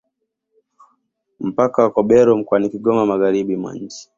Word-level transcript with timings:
Mpaka 1.39 1.83
wa 1.83 1.89
Kobero 1.91 2.37
mkoani 2.37 2.69
Kigoma 2.69 3.05
Magharibi 3.05 3.55
mwa 3.55 3.75
nchi 3.75 4.09